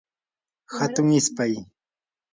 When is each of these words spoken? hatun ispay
hatun 0.77 1.07
ispay 1.19 1.53